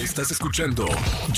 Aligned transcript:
Estás 0.00 0.30
escuchando 0.30 0.86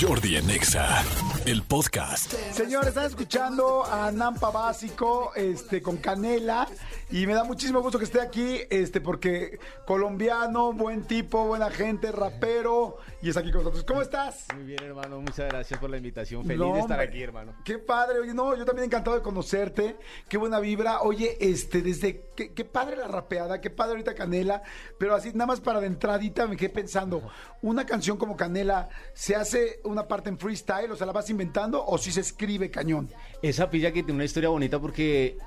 Jordi 0.01 0.37
en 0.37 0.49
Exa, 0.49 1.03
el 1.47 1.65
podcast. 1.65 2.33
Señores, 2.53 2.91
están 2.91 3.07
escuchando 3.07 3.85
a 3.85 4.13
Nampa 4.13 4.51
Básico 4.51 5.33
este, 5.35 5.83
con 5.83 5.97
Canela 5.97 6.69
y 7.11 7.27
me 7.27 7.35
da 7.35 7.43
muchísimo 7.43 7.81
gusto 7.83 7.99
que 7.99 8.05
esté 8.05 8.21
aquí 8.21 8.61
este, 8.71 9.01
porque 9.01 9.59
colombiano, 9.85 10.73
buen 10.73 11.03
tipo, 11.03 11.45
buena 11.45 11.71
gente, 11.71 12.13
rapero 12.13 12.99
y 13.23 13.31
es 13.31 13.37
aquí 13.37 13.53
con 13.53 13.61
nosotros. 13.63 13.85
¿Cómo 13.85 14.03
estás? 14.03 14.47
Muy 14.55 14.65
bien, 14.65 14.83
hermano. 14.83 15.21
Muchas 15.21 15.49
gracias 15.49 15.79
por 15.79 15.89
la 15.89 15.97
invitación. 15.97 16.45
Feliz 16.45 16.59
No, 16.59 16.75
de 16.75 16.81
estar 16.81 16.99
aquí, 16.99 17.23
hermano. 17.23 17.55
Qué 17.65 17.79
padre, 17.79 18.19
oye, 18.19 18.35
no, 18.35 18.57
yo 18.57 18.65
también 18.65 18.87
encantado 18.87 19.17
de 19.17 19.23
conocerte, 19.23 19.97
qué 20.29 20.37
buena 20.39 20.59
vibra. 20.59 21.03
Oye, 21.03 21.37
este, 21.41 21.83
desde, 21.83 22.33
qué, 22.35 22.53
qué 22.53 22.65
padre 22.65 22.97
la 22.97 23.07
rapeada, 23.07 23.61
qué 23.61 23.71
padre 23.71 23.93
ahorita 23.93 24.15
Canela, 24.17 24.63
pero 24.99 25.15
así 25.15 25.31
nada 25.33 25.47
más 25.47 25.61
para 25.61 25.81
de 25.81 25.87
entradita 25.87 26.47
me 26.49 26.57
quedé 26.57 26.71
pensando, 26.71 27.23
una 27.63 27.87
canción 27.87 28.17
como 28.17 28.37
Canela, 28.37 28.89
¿se 29.15 29.37
hace 29.37 29.81
una 29.85 30.09
parte 30.09 30.29
en 30.29 30.39
freestyle, 30.39 30.91
o 30.91 30.97
sea, 30.97 31.07
la 31.07 31.13
vas 31.13 31.31
inventando 31.31 31.85
o 31.85 31.99
si 31.99 32.11
se 32.11 32.21
escribe 32.21 32.73
cañón? 32.73 33.09
Esa 33.41 33.71
pilla 33.71 33.93
que 33.93 34.03
tiene 34.03 34.15
una 34.15 34.25
historia 34.25 34.49
bonita 34.49 34.81
porque 34.81 35.39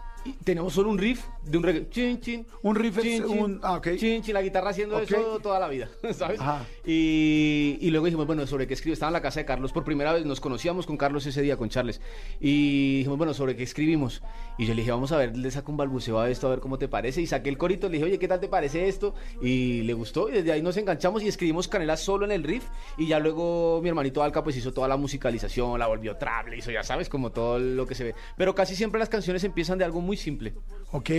tenemos 0.43 0.73
solo 0.73 0.89
un 0.89 0.97
riff 0.97 1.23
de 1.43 1.57
un 1.57 1.63
reggae. 1.63 1.89
Chin, 1.89 2.19
chin. 2.19 2.45
Un 2.63 2.75
riff 2.75 2.97
es 2.97 3.03
chin, 3.03 3.23
chin, 3.25 3.43
un- 3.43 3.59
ah, 3.63 3.75
ok. 3.77 3.89
Chin, 3.97 4.21
chin, 4.21 4.33
la 4.33 4.41
guitarra 4.41 4.69
haciendo 4.71 4.97
Ok. 4.97 5.03
eso 5.03 5.39
toda 5.41 5.59
la 5.59 5.67
vida, 5.67 5.89
¿sabes? 6.13 6.39
Y, 6.85 7.77
y 7.81 7.89
luego 7.91 8.05
dijimos, 8.05 8.27
bueno, 8.27 8.45
¿sobre 8.47 8.67
qué 8.67 8.73
escribimos? 8.73 8.97
Estaba 8.97 9.09
en 9.09 9.13
la 9.13 9.21
casa 9.21 9.39
de 9.39 9.45
Carlos 9.45 9.71
por 9.71 9.83
primera 9.83 10.13
vez, 10.13 10.25
nos 10.25 10.39
conocíamos 10.39 10.85
con 10.85 10.97
Carlos 10.97 11.25
ese 11.25 11.41
día, 11.41 11.57
con 11.57 11.69
Charles. 11.69 12.01
Y 12.39 12.97
dijimos, 12.99 13.17
bueno, 13.17 13.33
¿sobre 13.33 13.55
qué 13.55 13.63
escribimos? 13.63 14.21
Y 14.57 14.65
yo 14.65 14.73
le 14.73 14.81
dije, 14.81 14.91
vamos 14.91 15.11
a 15.11 15.17
ver, 15.17 15.35
le 15.37 15.51
saco 15.51 15.71
un 15.71 15.77
balbuceo 15.77 16.19
a 16.19 16.29
esto, 16.29 16.47
a 16.47 16.51
ver 16.51 16.59
cómo 16.59 16.77
te 16.77 16.87
parece. 16.87 17.21
Y 17.21 17.27
saqué 17.27 17.49
el 17.49 17.57
corito, 17.57 17.87
le 17.87 17.93
dije, 17.93 18.05
oye, 18.05 18.19
¿qué 18.19 18.27
tal 18.27 18.39
te 18.39 18.47
parece 18.47 18.87
esto? 18.87 19.15
Y 19.41 19.81
le 19.83 19.93
gustó, 19.93 20.29
y 20.29 20.33
desde 20.33 20.51
ahí 20.51 20.61
nos 20.61 20.77
enganchamos 20.77 21.23
y 21.23 21.27
escribimos 21.27 21.67
Canela 21.67 21.97
solo 21.97 22.25
en 22.25 22.31
el 22.31 22.43
riff. 22.43 22.63
Y 22.97 23.07
ya 23.07 23.19
luego 23.19 23.79
mi 23.81 23.89
hermanito 23.89 24.23
Alca 24.23 24.43
pues 24.43 24.55
hizo 24.57 24.73
toda 24.73 24.87
la 24.87 24.97
musicalización, 24.97 25.77
la 25.79 25.87
volvió 25.87 26.15
trap, 26.17 26.47
le 26.47 26.57
hizo, 26.57 26.71
ya 26.71 26.83
sabes, 26.83 27.09
como 27.09 27.31
todo 27.31 27.59
lo 27.59 27.85
que 27.85 27.95
se 27.95 28.03
ve. 28.05 28.15
Pero 28.37 28.55
casi 28.55 28.75
siempre 28.75 28.99
las 28.99 29.09
canciones 29.09 29.43
empiezan 29.43 29.77
de 29.77 29.85
algo 29.85 30.01
muy 30.01 30.14
simple. 30.17 30.53
Ok. 30.91 31.09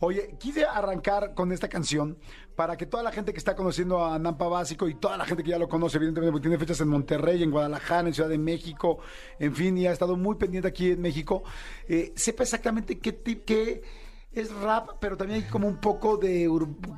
Oye, 0.00 0.36
quise 0.38 0.64
arrancar 0.64 1.34
con 1.34 1.50
esta 1.50 1.68
canción 1.68 2.18
para 2.54 2.76
que 2.76 2.86
toda 2.86 3.02
la 3.02 3.10
gente 3.10 3.32
que 3.32 3.38
está 3.38 3.56
conociendo 3.56 4.04
a 4.04 4.18
Nampa 4.18 4.48
Básico 4.48 4.88
y 4.88 4.94
toda 4.94 5.16
la 5.16 5.24
gente 5.24 5.42
que 5.42 5.50
ya 5.50 5.58
lo 5.58 5.68
conoce, 5.68 5.96
evidentemente, 5.96 6.32
porque 6.32 6.48
tiene 6.48 6.58
fechas 6.58 6.80
en 6.80 6.88
Monterrey, 6.88 7.42
en 7.42 7.50
Guadalajara, 7.50 8.08
en 8.08 8.14
Ciudad 8.14 8.28
de 8.28 8.38
México, 8.38 8.98
en 9.38 9.54
fin, 9.54 9.76
y 9.78 9.86
ha 9.86 9.92
estado 9.92 10.16
muy 10.16 10.36
pendiente 10.36 10.68
aquí 10.68 10.90
en 10.90 11.00
México, 11.00 11.42
eh, 11.88 12.12
sepa 12.16 12.42
exactamente 12.42 12.98
qué 12.98 13.16
qué 13.44 13.82
es 14.32 14.52
rap, 14.54 14.90
pero 15.00 15.16
también 15.16 15.42
hay 15.42 15.50
como 15.50 15.66
un 15.66 15.80
poco 15.80 16.16
de, 16.16 16.48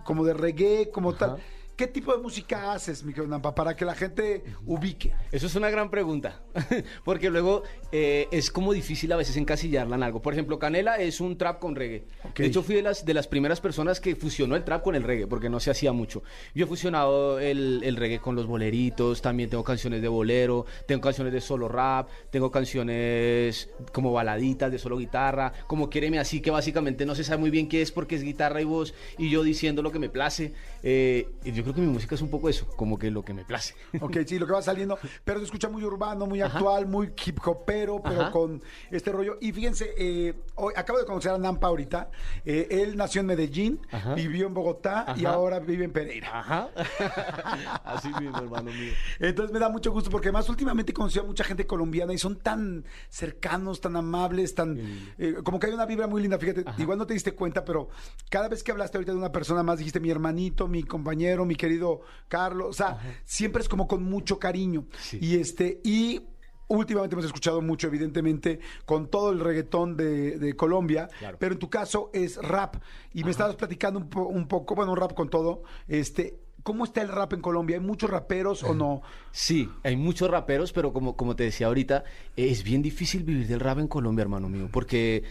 como 0.04 0.24
de 0.24 0.34
reggae, 0.34 0.90
como 0.90 1.14
tal. 1.14 1.38
¿Qué 1.80 1.86
tipo 1.86 2.14
de 2.14 2.18
música 2.22 2.74
haces, 2.74 3.02
mi 3.04 3.14
Nampa, 3.14 3.54
para 3.54 3.74
que 3.74 3.86
la 3.86 3.94
gente 3.94 4.44
ubique? 4.66 5.14
Eso 5.32 5.46
es 5.46 5.54
una 5.54 5.70
gran 5.70 5.90
pregunta, 5.90 6.42
porque 7.06 7.30
luego 7.30 7.62
eh, 7.90 8.28
es 8.30 8.50
como 8.50 8.74
difícil 8.74 9.10
a 9.12 9.16
veces 9.16 9.38
encasillarla 9.38 9.96
en 9.96 10.02
algo. 10.02 10.20
Por 10.20 10.34
ejemplo, 10.34 10.58
Canela 10.58 10.96
es 10.96 11.22
un 11.22 11.38
trap 11.38 11.58
con 11.58 11.74
reggae. 11.74 12.04
De 12.36 12.44
hecho, 12.44 12.62
fui 12.62 12.74
de 12.74 12.82
las, 12.82 13.06
de 13.06 13.14
las 13.14 13.26
primeras 13.26 13.62
personas 13.62 13.98
que 13.98 14.14
fusionó 14.14 14.56
el 14.56 14.64
trap 14.64 14.82
con 14.82 14.94
el 14.94 15.02
reggae, 15.02 15.26
porque 15.26 15.48
no 15.48 15.58
se 15.58 15.70
hacía 15.70 15.90
mucho. 15.92 16.22
Yo 16.54 16.66
he 16.66 16.68
fusionado 16.68 17.40
el, 17.40 17.80
el 17.82 17.96
reggae 17.96 18.20
con 18.20 18.36
los 18.36 18.46
boleritos, 18.46 19.22
también 19.22 19.48
tengo 19.48 19.64
canciones 19.64 20.02
de 20.02 20.08
bolero, 20.08 20.66
tengo 20.86 21.00
canciones 21.00 21.32
de 21.32 21.40
solo 21.40 21.66
rap, 21.66 22.10
tengo 22.28 22.50
canciones 22.50 23.70
como 23.90 24.12
baladitas 24.12 24.70
de 24.70 24.78
solo 24.78 24.98
guitarra, 24.98 25.54
como 25.66 25.88
Quiereme 25.88 26.18
Así, 26.18 26.42
que 26.42 26.50
básicamente 26.50 27.06
no 27.06 27.14
se 27.14 27.24
sabe 27.24 27.40
muy 27.40 27.48
bien 27.48 27.70
qué 27.70 27.80
es 27.80 27.90
porque 27.90 28.16
es 28.16 28.22
guitarra 28.22 28.60
y 28.60 28.64
voz, 28.64 28.92
y 29.16 29.30
yo 29.30 29.42
diciendo 29.42 29.80
lo 29.80 29.90
que 29.90 29.98
me 29.98 30.10
place. 30.10 30.52
Eh, 30.82 31.26
y 31.42 31.52
yo 31.52 31.69
creo 31.72 31.84
que 31.84 31.88
mi 31.88 31.94
música 31.94 32.14
es 32.14 32.22
un 32.22 32.30
poco 32.30 32.48
eso, 32.48 32.66
como 32.76 32.98
que 32.98 33.10
lo 33.10 33.22
que 33.24 33.34
me 33.34 33.44
place. 33.44 33.74
Ok, 34.00 34.18
sí, 34.26 34.38
lo 34.38 34.46
que 34.46 34.52
va 34.52 34.62
saliendo, 34.62 34.98
pero 35.24 35.38
se 35.40 35.44
escucha 35.44 35.68
muy 35.68 35.84
urbano, 35.84 36.26
muy 36.26 36.40
actual, 36.40 36.86
muy 36.86 37.12
hip 37.24 37.38
hopero, 37.44 38.00
pero 38.02 38.22
Ajá. 38.22 38.30
con 38.30 38.62
este 38.90 39.12
rollo. 39.12 39.36
Y 39.40 39.52
fíjense, 39.52 39.94
eh, 39.96 40.34
hoy 40.56 40.72
acabo 40.76 40.98
de 40.98 41.04
conocer 41.04 41.32
a 41.32 41.38
Nampa 41.38 41.68
ahorita. 41.68 42.10
Eh, 42.44 42.68
él 42.70 42.96
nació 42.96 43.20
en 43.20 43.26
Medellín, 43.26 43.80
Ajá. 43.90 44.14
vivió 44.14 44.46
en 44.46 44.54
Bogotá 44.54 45.14
y 45.16 45.24
ahora 45.24 45.60
vive 45.60 45.84
en 45.84 45.92
Pereira. 45.92 46.38
Ajá. 46.38 46.68
Así 47.84 48.08
mismo, 48.20 48.38
hermano 48.38 48.70
mío. 48.72 48.92
Entonces 49.18 49.52
me 49.52 49.58
da 49.58 49.68
mucho 49.68 49.92
gusto 49.92 50.10
porque 50.10 50.28
además 50.28 50.48
últimamente 50.48 50.92
he 50.92 50.94
conocido 50.94 51.24
a 51.24 51.26
mucha 51.26 51.44
gente 51.44 51.66
colombiana 51.66 52.12
y 52.12 52.18
son 52.18 52.36
tan 52.36 52.84
cercanos, 53.08 53.80
tan 53.80 53.96
amables, 53.96 54.54
tan 54.54 54.78
eh, 55.18 55.36
como 55.44 55.58
que 55.58 55.66
hay 55.66 55.72
una 55.72 55.86
vibra 55.86 56.06
muy 56.06 56.22
linda. 56.22 56.38
Fíjate, 56.38 56.64
igual 56.78 56.98
no 56.98 57.06
te 57.06 57.14
diste 57.14 57.32
cuenta, 57.32 57.64
pero 57.64 57.88
cada 58.28 58.48
vez 58.48 58.62
que 58.62 58.72
hablaste 58.72 58.98
ahorita 58.98 59.12
de 59.12 59.18
una 59.18 59.32
persona 59.32 59.62
más 59.62 59.78
dijiste 59.78 60.00
mi 60.00 60.10
hermanito, 60.10 60.68
mi 60.68 60.82
compañero, 60.82 61.44
mi 61.44 61.54
querido 61.60 62.00
Carlos. 62.28 62.68
O 62.70 62.72
sea, 62.72 62.98
siempre 63.24 63.62
es 63.62 63.68
como 63.68 63.86
con 63.86 64.02
mucho 64.02 64.38
cariño. 64.38 64.86
Sí. 64.98 65.18
Y 65.20 65.36
este, 65.36 65.80
y 65.84 66.22
últimamente 66.68 67.14
hemos 67.14 67.24
escuchado 67.26 67.60
mucho, 67.62 67.88
evidentemente, 67.88 68.60
con 68.86 69.08
todo 69.10 69.30
el 69.32 69.40
reggaetón 69.40 69.96
de, 69.96 70.38
de 70.38 70.54
Colombia, 70.56 71.08
Claro. 71.18 71.36
pero 71.40 71.52
en 71.54 71.58
tu 71.58 71.68
caso 71.68 72.10
es 72.14 72.36
rap. 72.36 72.76
Y 73.12 73.24
me 73.24 73.30
estabas 73.32 73.56
platicando 73.56 73.98
un, 74.00 74.08
po- 74.08 74.26
un 74.28 74.46
poco, 74.48 74.74
bueno, 74.74 74.92
un 74.92 74.98
rap 74.98 75.12
con 75.14 75.28
todo. 75.28 75.62
Este, 75.88 76.38
¿cómo 76.62 76.84
está 76.84 77.02
el 77.02 77.08
rap 77.08 77.32
en 77.32 77.40
Colombia? 77.40 77.76
¿Hay 77.76 77.82
muchos 77.84 78.08
raperos 78.08 78.62
o 78.62 78.72
no? 78.74 79.02
Sí, 79.32 79.68
hay 79.82 79.96
muchos 79.96 80.30
raperos, 80.30 80.72
pero 80.72 80.92
como, 80.92 81.16
como 81.16 81.34
te 81.34 81.42
decía 81.44 81.66
ahorita, 81.66 82.04
es 82.36 82.62
bien 82.62 82.82
difícil 82.82 83.24
vivir 83.24 83.48
del 83.48 83.58
rap 83.60 83.78
en 83.80 83.88
Colombia, 83.88 84.22
hermano 84.22 84.48
mío, 84.48 84.68
porque 84.70 85.24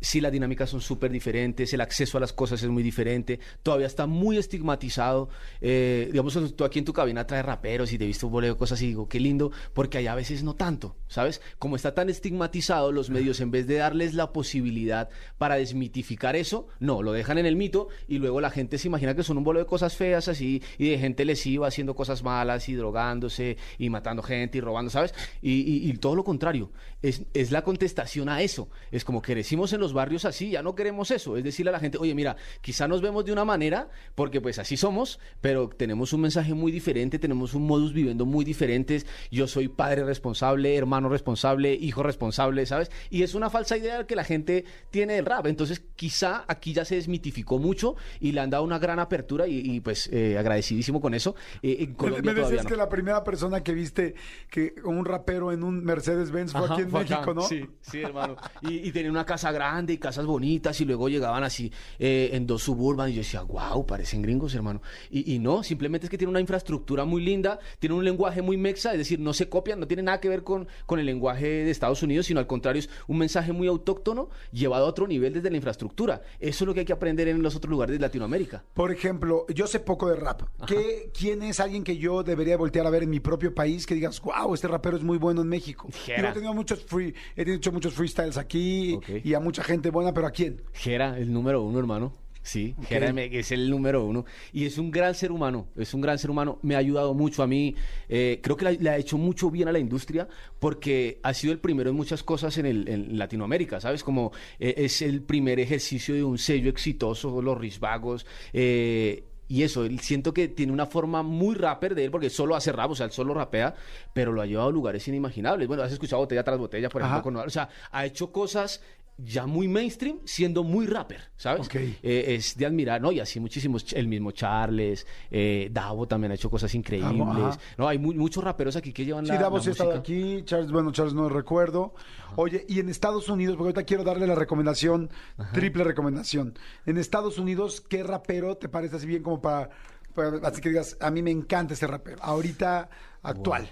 sí, 0.00 0.20
las 0.20 0.32
dinámicas 0.32 0.70
son 0.70 0.80
súper 0.80 1.10
diferentes, 1.10 1.72
el 1.72 1.80
acceso 1.80 2.18
a 2.18 2.20
las 2.20 2.32
cosas 2.32 2.62
es 2.62 2.68
muy 2.68 2.82
diferente, 2.82 3.40
todavía 3.62 3.86
está 3.86 4.06
muy 4.06 4.38
estigmatizado. 4.38 5.28
Eh, 5.60 6.08
digamos, 6.10 6.38
tú 6.56 6.64
aquí 6.64 6.78
en 6.78 6.84
tu 6.84 6.92
cabina 6.92 7.26
traes 7.26 7.44
raperos 7.44 7.92
y 7.92 7.98
te 7.98 8.04
he 8.04 8.06
visto 8.06 8.26
un 8.26 8.32
boleo 8.32 8.56
cosas 8.56 8.80
y 8.82 8.86
digo, 8.88 9.08
qué 9.08 9.20
lindo, 9.20 9.50
porque 9.74 9.98
allá 9.98 10.12
a 10.12 10.16
veces 10.16 10.42
no 10.42 10.54
tanto, 10.54 10.96
¿sabes? 11.08 11.40
Como 11.58 11.76
está 11.76 11.94
tan 11.94 12.08
estigmatizado, 12.10 12.92
los 12.92 13.10
medios, 13.10 13.40
en 13.40 13.50
vez 13.50 13.66
de 13.66 13.76
darles 13.76 14.14
la 14.14 14.32
posibilidad 14.32 15.08
para 15.38 15.56
desmitificar 15.56 16.36
eso, 16.36 16.68
no, 16.80 17.02
lo 17.02 17.12
dejan 17.12 17.38
en 17.38 17.46
el 17.46 17.56
mito 17.56 17.88
y 18.06 18.18
luego 18.18 18.40
la 18.40 18.50
gente 18.50 18.78
se 18.78 18.88
imagina 18.88 19.14
que 19.14 19.22
son 19.22 19.38
un 19.38 19.44
bolo 19.44 19.58
de 19.60 19.66
cosas 19.66 19.96
feas 19.96 20.28
así 20.28 20.62
y 20.78 20.90
de 20.90 20.98
gente 20.98 21.24
lesiva 21.24 21.66
haciendo 21.68 21.94
cosas 21.94 22.22
malas 22.22 22.68
y 22.68 22.74
drogándose 22.74 23.56
y 23.78 23.90
matando 23.90 24.22
gente 24.22 24.58
y 24.58 24.60
robando, 24.60 24.90
¿sabes? 24.90 25.14
Y, 25.42 25.60
y- 25.60 25.88
y 25.90 25.92
todo 25.98 26.14
lo 26.16 26.24
contrario, 26.24 26.70
es, 27.02 27.22
es 27.34 27.50
la 27.50 27.62
contestación 27.62 28.28
a 28.28 28.42
eso. 28.42 28.68
Es 28.90 29.04
como 29.04 29.22
que 29.22 29.32
crecimos 29.32 29.72
en 29.72 29.80
los 29.80 29.87
barrios 29.92 30.24
así, 30.24 30.50
ya 30.50 30.62
no 30.62 30.74
queremos 30.74 31.10
eso. 31.10 31.36
Es 31.36 31.44
decirle 31.44 31.70
a 31.70 31.72
la 31.72 31.80
gente, 31.80 31.98
oye, 31.98 32.14
mira, 32.14 32.36
quizá 32.60 32.88
nos 32.88 33.00
vemos 33.00 33.24
de 33.24 33.32
una 33.32 33.44
manera 33.44 33.88
porque 34.14 34.40
pues 34.40 34.58
así 34.58 34.76
somos, 34.76 35.18
pero 35.40 35.68
tenemos 35.68 36.12
un 36.12 36.22
mensaje 36.22 36.54
muy 36.54 36.72
diferente, 36.72 37.18
tenemos 37.18 37.54
un 37.54 37.66
modus 37.66 37.92
viviendo 37.92 38.26
muy 38.26 38.44
diferentes. 38.44 39.06
Yo 39.30 39.46
soy 39.46 39.68
padre 39.68 40.04
responsable, 40.04 40.76
hermano 40.76 41.08
responsable, 41.08 41.74
hijo 41.74 42.02
responsable, 42.02 42.66
¿sabes? 42.66 42.90
Y 43.10 43.22
es 43.22 43.34
una 43.34 43.50
falsa 43.50 43.76
idea 43.76 44.06
que 44.06 44.16
la 44.16 44.24
gente 44.24 44.64
tiene 44.90 45.14
del 45.14 45.26
rap. 45.26 45.46
Entonces, 45.46 45.82
quizá 45.96 46.44
aquí 46.48 46.72
ya 46.72 46.84
se 46.84 46.96
desmitificó 46.96 47.58
mucho 47.58 47.96
y 48.20 48.32
le 48.32 48.40
han 48.40 48.50
dado 48.50 48.64
una 48.64 48.78
gran 48.78 48.98
apertura 48.98 49.46
y, 49.46 49.58
y, 49.58 49.80
pues 49.80 50.08
eh, 50.12 50.36
agradecidísimo 50.38 51.00
con 51.00 51.14
eso. 51.14 51.34
Eh, 51.62 51.76
en 51.80 51.90
Me, 51.90 51.96
Colombia 51.96 52.22
me 52.22 52.36
todavía 52.36 52.44
decías 52.44 52.64
no. 52.64 52.70
que 52.70 52.76
la 52.76 52.88
primera 52.88 53.24
persona 53.24 53.62
que 53.62 53.72
viste 53.72 54.14
que 54.50 54.74
un 54.84 55.04
rapero 55.04 55.52
en 55.52 55.62
un 55.62 55.84
Mercedes-Benz 55.84 56.52
fue 56.52 56.66
aquí 56.66 56.82
en 56.82 56.88
acá. 56.88 56.98
México, 56.98 57.34
¿no? 57.34 57.42
Sí, 57.42 57.66
sí, 57.80 58.00
hermano. 58.00 58.36
Y, 58.62 58.88
y 58.88 58.92
tenía 58.92 59.10
una 59.10 59.24
casa 59.24 59.52
grande 59.52 59.77
y 59.86 59.98
casas 59.98 60.26
bonitas 60.26 60.80
y 60.80 60.84
luego 60.84 61.08
llegaban 61.08 61.44
así 61.44 61.72
eh, 61.98 62.30
en 62.32 62.46
dos 62.46 62.62
suburban 62.62 63.10
y 63.10 63.14
yo 63.14 63.18
decía, 63.18 63.42
wow, 63.42 63.86
parecen 63.86 64.22
gringos, 64.22 64.54
hermano. 64.54 64.82
Y, 65.10 65.34
y 65.34 65.38
no, 65.38 65.62
simplemente 65.62 66.06
es 66.06 66.10
que 66.10 66.18
tiene 66.18 66.30
una 66.30 66.40
infraestructura 66.40 67.04
muy 67.04 67.22
linda, 67.22 67.58
tiene 67.78 67.94
un 67.94 68.04
lenguaje 68.04 68.42
muy 68.42 68.56
mexa, 68.56 68.92
es 68.92 68.98
decir, 68.98 69.18
no 69.20 69.32
se 69.32 69.48
copian, 69.48 69.80
no 69.80 69.86
tiene 69.86 70.02
nada 70.02 70.20
que 70.20 70.28
ver 70.28 70.42
con, 70.42 70.66
con 70.86 70.98
el 70.98 71.06
lenguaje 71.06 71.46
de 71.46 71.70
Estados 71.70 72.02
Unidos, 72.02 72.26
sino 72.26 72.40
al 72.40 72.46
contrario, 72.46 72.80
es 72.80 72.90
un 73.06 73.18
mensaje 73.18 73.52
muy 73.52 73.68
autóctono 73.68 74.30
llevado 74.52 74.86
a 74.86 74.88
otro 74.88 75.06
nivel 75.06 75.32
desde 75.32 75.50
la 75.50 75.56
infraestructura. 75.56 76.22
Eso 76.40 76.64
es 76.64 76.66
lo 76.66 76.74
que 76.74 76.80
hay 76.80 76.86
que 76.86 76.92
aprender 76.92 77.28
en 77.28 77.42
los 77.42 77.54
otros 77.56 77.70
lugares 77.70 77.92
de 77.94 78.00
Latinoamérica. 78.00 78.64
Por 78.74 78.90
ejemplo, 78.92 79.46
yo 79.54 79.66
sé 79.66 79.80
poco 79.80 80.08
de 80.08 80.16
rap. 80.16 80.42
¿Qué, 80.66 81.10
¿Quién 81.16 81.42
es 81.42 81.60
alguien 81.60 81.84
que 81.84 81.96
yo 81.96 82.22
debería 82.22 82.56
voltear 82.56 82.86
a 82.86 82.90
ver 82.90 83.02
en 83.04 83.10
mi 83.10 83.20
propio 83.20 83.54
país 83.54 83.86
que 83.86 83.94
digas, 83.94 84.20
wow, 84.20 84.54
este 84.54 84.68
rapero 84.68 84.96
es 84.96 85.02
muy 85.02 85.18
bueno 85.18 85.42
en 85.42 85.48
México? 85.48 85.88
Yo 86.06 86.14
he 86.14 86.32
tenido 86.32 86.54
muchos 86.54 86.82
free, 86.84 87.14
he 87.36 87.42
hecho 87.52 87.72
muchos 87.72 87.94
freestyles 87.94 88.36
aquí 88.36 88.94
Ok. 88.94 89.08
y 89.24 89.34
a 89.34 89.40
mucha 89.40 89.62
gente 89.62 89.67
buena, 89.76 90.12
pero 90.14 90.26
¿a 90.26 90.30
quién? 90.30 90.62
Jera, 90.72 91.18
el 91.18 91.32
número 91.32 91.62
uno, 91.62 91.78
hermano. 91.78 92.12
Sí, 92.42 92.74
Ok. 92.78 92.86
Jera 92.86 93.12
me- 93.12 93.26
es 93.26 93.52
el 93.52 93.68
número 93.68 94.04
uno. 94.06 94.24
Y 94.54 94.64
es 94.64 94.78
un 94.78 94.90
gran 94.90 95.14
ser 95.14 95.30
humano, 95.32 95.66
es 95.76 95.92
un 95.92 96.00
gran 96.00 96.18
ser 96.18 96.30
humano. 96.30 96.58
Me 96.62 96.76
ha 96.76 96.78
ayudado 96.78 97.12
mucho 97.12 97.42
a 97.42 97.46
mí. 97.46 97.74
eh, 98.08 98.40
creo 98.42 98.56
que 98.56 98.64
le, 98.64 98.78
le 98.78 98.88
ha 98.88 98.96
hecho 98.96 99.18
mucho 99.18 99.50
bien 99.50 99.68
a 99.68 99.72
la 99.72 99.78
industria 99.78 100.26
porque 100.58 101.20
ha 101.22 101.34
sido 101.34 101.52
el 101.52 101.58
primero 101.58 101.90
en 101.90 101.96
muchas 101.96 102.22
cosas 102.22 102.56
en, 102.56 102.64
el, 102.64 102.88
en 102.88 103.18
Latinoamérica, 103.18 103.80
¿sabes? 103.80 104.02
Como 104.02 104.32
eh, 104.58 104.74
es 104.78 105.02
el 105.02 105.20
primer 105.22 105.60
ejercicio 105.60 106.14
de 106.14 106.24
un 106.24 106.38
sello 106.38 106.70
exitoso, 106.70 107.42
los 107.42 107.58
risvagos. 107.58 108.24
eh, 108.54 109.24
y 109.50 109.62
eso, 109.62 109.86
él 109.86 109.98
siento 110.00 110.34
que 110.34 110.48
tiene 110.48 110.72
una 110.74 110.84
forma 110.84 111.22
muy 111.22 111.54
rapper 111.54 111.94
de 111.94 112.04
él, 112.04 112.10
porque 112.10 112.28
solo 112.28 112.54
hace 112.54 112.70
rap, 112.70 112.90
o 112.90 112.94
sea, 112.94 113.06
él 113.06 113.12
solo 113.12 113.32
rapea, 113.32 113.74
pero 114.12 114.30
lo 114.30 114.42
ha 114.42 114.46
llevado 114.46 114.68
a 114.68 114.72
lugares 114.72 115.08
inimaginables. 115.08 115.66
Bueno, 115.66 115.82
has 115.82 115.90
escuchado 115.90 116.20
botella 116.20 116.44
tras 116.44 116.58
botella, 116.58 116.90
por 116.90 117.00
ejemplo, 117.00 117.14
Ajá. 117.16 117.22
con 117.22 117.36
o 117.36 117.48
sea, 117.48 117.70
ha 117.90 118.04
hecho 118.04 118.30
cosas 118.30 118.82
ya 119.20 119.46
muy 119.46 119.66
mainstream 119.66 120.20
siendo 120.24 120.62
muy 120.62 120.86
rapper, 120.86 121.20
¿sabes? 121.36 121.66
Ok. 121.66 121.74
Eh, 121.74 121.96
es 122.02 122.56
de 122.56 122.64
admirar, 122.66 123.00
¿no? 123.00 123.10
Y 123.10 123.18
así 123.20 123.40
muchísimos, 123.40 123.84
ch- 123.84 123.96
el 123.96 124.06
mismo 124.06 124.30
Charles, 124.30 125.06
eh, 125.30 125.68
Davo 125.72 126.06
también 126.06 126.30
ha 126.30 126.34
hecho 126.36 126.48
cosas 126.48 126.72
increíbles. 126.74 127.20
ajá. 127.20 127.58
No, 127.76 127.88
hay 127.88 127.98
mu- 127.98 128.14
muchos 128.14 128.44
raperos 128.44 128.76
aquí 128.76 128.92
que 128.92 129.04
llevan 129.04 129.26
Sí, 129.26 129.32
la, 129.32 129.38
sí 129.38 129.42
ha 129.42 129.72
estado 129.72 129.90
música. 129.90 129.98
aquí, 129.98 130.42
Charles, 130.44 130.70
bueno, 130.70 130.92
Charles 130.92 131.14
no 131.14 131.28
recuerdo. 131.28 131.94
Oye, 132.36 132.64
y 132.68 132.78
en 132.78 132.88
Estados 132.88 133.28
Unidos, 133.28 133.56
porque 133.56 133.68
ahorita 133.70 133.82
quiero 133.84 134.04
darle 134.04 134.26
la 134.28 134.36
recomendación, 134.36 135.10
triple 135.52 135.82
recomendación. 135.82 136.56
En 136.86 136.96
Estados 136.98 137.38
Unidos, 137.38 137.80
¿qué 137.80 138.04
rapero 138.04 138.56
te 138.56 138.68
parece 138.68 138.96
así 138.96 139.06
bien 139.06 139.24
como 139.24 139.40
para, 139.40 139.70
para- 140.14 140.46
así 140.46 140.60
que 140.60 140.68
digas, 140.68 140.96
a 141.00 141.10
mí 141.10 141.22
me 141.22 141.32
encanta 141.32 141.74
este 141.74 141.88
rapero, 141.88 142.18
ahorita 142.22 142.88
actual? 143.22 143.68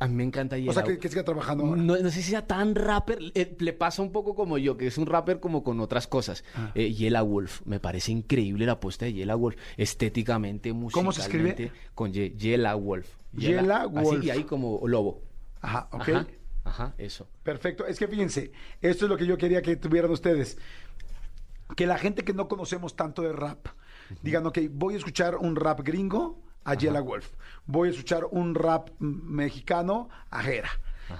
A 0.00 0.06
mí 0.06 0.14
me 0.14 0.22
encanta 0.24 0.54
O 0.56 0.58
Yela. 0.60 0.72
sea, 0.74 0.82
que, 0.84 0.98
que 0.98 1.08
siga 1.08 1.24
trabajando 1.24 1.64
ahora. 1.66 1.82
No, 1.82 1.96
no 1.96 2.10
sé 2.10 2.22
si 2.22 2.30
sea 2.30 2.46
tan 2.46 2.74
rapper, 2.76 3.18
eh, 3.34 3.56
le 3.58 3.72
pasa 3.72 4.00
un 4.00 4.12
poco 4.12 4.34
como 4.36 4.56
yo, 4.56 4.76
que 4.76 4.86
es 4.86 4.96
un 4.96 5.06
rapper 5.06 5.40
como 5.40 5.64
con 5.64 5.80
otras 5.80 6.06
cosas. 6.06 6.44
Ah. 6.54 6.70
Eh, 6.76 6.92
Yela 6.94 7.22
Wolf, 7.22 7.62
me 7.66 7.80
parece 7.80 8.12
increíble 8.12 8.64
la 8.64 8.72
apuesta 8.72 9.06
de 9.06 9.12
Yela 9.12 9.34
Wolf, 9.34 9.56
estéticamente, 9.76 10.72
musicalmente. 10.72 10.92
¿Cómo 10.94 11.12
se 11.12 11.20
escribe? 11.22 11.72
Con 11.94 12.14
Y, 12.14 12.30
Yela 12.36 12.74
Wolf. 12.76 13.08
Yela 13.32 13.82
Así, 13.82 13.88
Wolf. 14.04 14.24
y 14.24 14.30
ahí 14.30 14.44
como 14.44 14.80
lobo. 14.86 15.22
Ajá, 15.60 15.88
ok. 15.90 16.08
Ajá, 16.08 16.26
ajá, 16.64 16.94
eso. 16.98 17.28
Perfecto. 17.42 17.84
Es 17.86 17.98
que 17.98 18.06
fíjense, 18.06 18.52
esto 18.80 19.04
es 19.06 19.08
lo 19.10 19.16
que 19.16 19.26
yo 19.26 19.36
quería 19.36 19.62
que 19.62 19.74
tuvieran 19.76 20.10
ustedes. 20.12 20.58
Que 21.76 21.86
la 21.86 21.98
gente 21.98 22.22
que 22.22 22.32
no 22.32 22.46
conocemos 22.48 22.94
tanto 22.94 23.22
de 23.22 23.32
rap, 23.32 23.66
digan, 24.22 24.46
ok, 24.46 24.58
voy 24.70 24.94
a 24.94 24.98
escuchar 24.98 25.36
un 25.36 25.56
rap 25.56 25.80
gringo 25.82 26.40
a 26.68 26.74
Yela 26.74 27.00
Wolf. 27.00 27.30
Voy 27.64 27.88
a 27.88 27.90
escuchar 27.92 28.26
un 28.30 28.54
rap 28.54 28.90
mexicano 28.98 30.10
a 30.30 30.42
Jera. 30.42 30.68